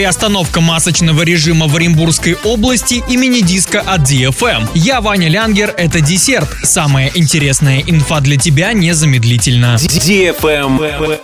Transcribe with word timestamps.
Приостановка 0.00 0.62
масочного 0.62 1.24
режима 1.24 1.66
в 1.66 1.76
Оренбургской 1.76 2.34
области 2.44 3.04
и 3.06 3.18
мини-диско 3.18 3.82
от 3.82 4.10
DFM. 4.10 4.70
Я 4.74 5.02
Ваня 5.02 5.28
Лянгер, 5.28 5.74
это 5.76 6.00
десерт. 6.00 6.48
Самая 6.62 7.10
интересная 7.14 7.82
инфа 7.86 8.20
для 8.20 8.38
тебя 8.38 8.72
незамедлительно. 8.72 9.76
DFM 9.76 11.20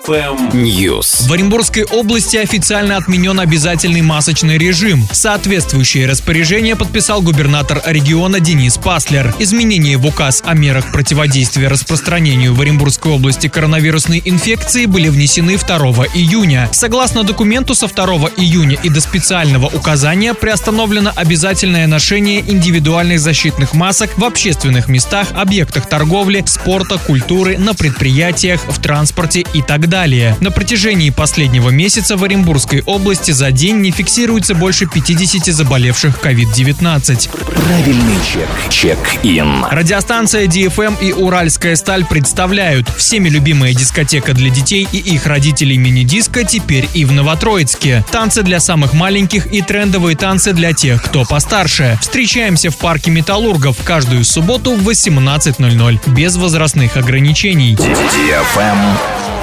News. 0.53 1.27
В 1.27 1.33
Оренбургской 1.33 1.85
области 1.85 2.37
официально 2.37 2.99
отменен 2.99 3.41
обязательный 3.41 4.03
масочный 4.03 4.59
режим. 4.59 5.09
Соответствующее 5.11 6.07
распоряжение 6.07 6.77
подписал 6.77 7.23
губернатор 7.23 7.81
региона 7.87 8.41
Денис 8.41 8.77
Паслер. 8.77 9.35
Изменения 9.39 9.97
в 9.97 10.05
указ 10.05 10.43
о 10.45 10.53
мерах 10.53 10.93
противодействия 10.93 11.69
распространению 11.69 12.55
в 12.55 12.61
Оренбургской 12.61 13.13
области 13.13 13.49
коронавирусной 13.49 14.21
инфекции 14.23 14.85
были 14.85 15.09
внесены 15.09 15.57
2 15.57 15.79
июня. 16.13 16.69
Согласно 16.73 17.23
документу, 17.23 17.75
со 17.75 17.87
2 17.87 18.05
июня 18.37 18.66
и 18.75 18.89
до 18.89 19.01
специального 19.01 19.67
указания 19.67 20.35
приостановлено 20.35 21.13
обязательное 21.15 21.87
ношение 21.87 22.41
индивидуальных 22.41 23.21
защитных 23.21 23.75
масок 23.75 24.17
в 24.19 24.25
общественных 24.25 24.89
местах, 24.89 25.29
объектах 25.35 25.89
торговли, 25.89 26.43
спорта, 26.47 26.99
культуры, 26.99 27.59
на 27.59 27.75
предприятиях, 27.75 28.61
в 28.67 28.81
транспорте 28.81 29.45
и 29.53 29.63
так 29.63 29.89
далее. 29.89 30.37
На 30.41 30.51
протяжении 30.51 31.11
последнего 31.11 31.71
месяца 31.71 32.17
в 32.17 32.25
Оренбургской 32.25 32.83
области 32.83 33.31
за 33.31 33.51
день 33.51 33.77
не 33.77 33.91
фиксируется 33.91 34.55
больше 34.55 34.87
50 34.87 35.55
заболевших 35.55 36.19
COVID-19. 36.23 37.31
Правильный 37.55 38.17
чек. 38.33 38.49
Чек-ин. 38.71 39.65
Радиостанция 39.71 40.47
DFM 40.47 40.97
и 41.01 41.13
Уральская 41.13 41.77
сталь 41.77 42.05
представляют 42.05 42.89
всеми 42.97 43.29
любимая 43.29 43.75
дискотека 43.75 44.33
для 44.35 44.51
детей 44.51 44.87
и 44.91 44.99
их 44.99 45.27
родителей 45.27 45.77
мини-диско 45.77 46.45
теперь 46.45 46.89
и 46.95 47.05
в 47.05 47.13
Новотроицке. 47.13 48.05
Танцы 48.11 48.43
для 48.43 48.56
самых 48.61 48.93
маленьких 48.93 49.53
и 49.53 49.63
трендовые 49.63 50.17
танцы 50.17 50.53
для 50.53 50.73
тех, 50.73 51.03
кто 51.03 51.25
постарше. 51.25 51.99
Встречаемся 52.01 52.71
в 52.71 52.77
парке 52.77 53.11
Металлургов 53.11 53.77
каждую 53.85 54.25
субботу 54.25 54.75
в 54.75 54.89
18.00 54.89 56.01
без 56.11 56.37
возрастных 56.37 56.97
ограничений. 56.97 57.75
DFM 57.75 58.79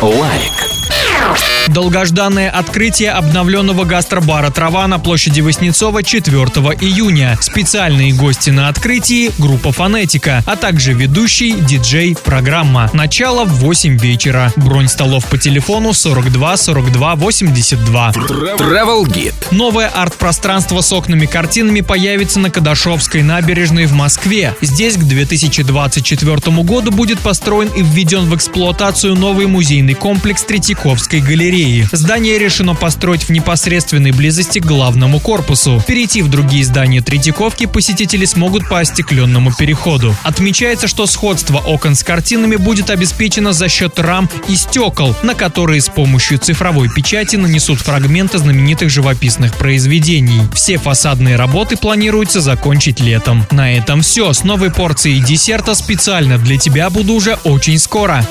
Лайк. 0.01 1.52
Долгожданное 1.67 2.50
открытие 2.50 3.11
обновленного 3.11 3.86
гастробара 3.86 4.50
«Трава» 4.50 4.86
на 4.88 5.00
площади 5.00 5.39
Воснецова 5.39 6.03
4 6.03 6.36
июня. 6.81 7.38
Специальные 7.42 8.14
гости 8.14 8.50
на 8.50 8.67
открытии– 8.67 9.31
группа 9.39 9.72
«Фонетика», 9.72 10.44
а 10.45 10.56
также 10.58 10.94
ведущий, 10.94 11.53
диджей, 11.53 12.17
программа. 12.22 12.89
Начало 12.94 13.45
в 13.45 13.59
8 13.59 13.97
вечера. 13.97 14.52
Бронь 14.58 14.89
столов 14.89 15.25
по 15.28 15.38
телефону 15.38 15.94
42 15.94 16.58
42 16.58 17.16
82. 17.16 18.11
Travel 18.11 19.06
Guide. 19.06 19.34
Новое 19.52 19.88
арт-пространство 19.88 20.81
с 20.81 20.91
окнами-картинами 20.91 21.81
появится 21.81 22.39
на 22.39 22.50
Кадашовской 22.50 23.23
набережной 23.23 23.86
в 23.86 23.94
Москве. 23.94 24.53
Здесь 24.61 24.97
к 24.97 25.03
2024 25.03 26.36
году 26.64 26.91
будет 26.91 27.19
построен 27.19 27.69
и 27.69 27.81
введен 27.81 28.30
в 28.30 28.36
эксплуатацию 28.36 29.16
новый 29.16 29.47
музейный 29.47 29.94
комплекс 29.94 30.44
Третьяковской 30.44 31.22
галереи. 31.53 31.87
Здание 31.91 32.37
решено 32.37 32.75
построить 32.75 33.23
в 33.23 33.29
непосредственной 33.29 34.11
близости 34.11 34.59
к 34.59 34.65
главному 34.65 35.19
корпусу. 35.19 35.81
Перейти 35.87 36.21
в 36.21 36.29
другие 36.29 36.63
здания 36.63 37.01
Третьяковки 37.01 37.65
посетители 37.65 38.25
смогут 38.25 38.67
по 38.67 38.79
остекленному 38.79 39.53
переходу. 39.53 40.15
Отмечается, 40.23 40.87
что 40.87 41.05
сходство 41.05 41.57
окон 41.57 41.95
с 41.95 42.03
картинами 42.03 42.55
будет 42.55 42.89
обеспечено 42.89 43.53
за 43.53 43.69
счет 43.69 43.99
рам 43.99 44.29
и 44.47 44.55
стекол, 44.55 45.15
на 45.23 45.35
которые 45.35 45.81
с 45.81 45.89
помощью 45.89 46.39
цифровой 46.39 46.89
печати 46.89 47.35
нанесут 47.35 47.79
фрагменты 47.79 48.38
знаменитых 48.38 48.89
живописных 48.89 49.55
произведений. 49.55 50.41
Все 50.53 50.77
фасадные 50.77 51.35
работы 51.35 51.77
планируется 51.77 52.41
закончить 52.41 52.99
летом. 52.99 53.45
На 53.51 53.73
этом 53.73 54.01
все. 54.01 54.33
С 54.33 54.43
новой 54.43 54.71
порцией 54.71 55.21
десерта 55.21 55.75
специально 55.75 56.38
для 56.38 56.57
тебя 56.57 56.89
буду 56.89 57.13
уже 57.13 57.35
очень 57.44 57.78
скоро. 57.78 58.25